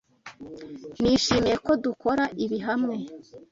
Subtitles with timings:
[1.01, 2.95] Nishimiye ko dukora ibi hamwe.